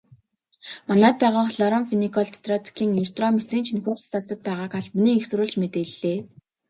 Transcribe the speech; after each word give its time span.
Манайд 0.87 1.15
байгаа 1.21 1.45
хлорамфеникол, 1.51 2.25
тетрациклин, 2.33 2.91
эритромицин 3.01 3.61
ч 3.65 3.67
энэхүү 3.73 3.93
жагсаалтад 3.99 4.39
байгааг 4.47 4.71
албаны 4.79 5.09
эх 5.17 5.25
сурвалж 5.27 5.55
мэдээллээ. 5.61 6.19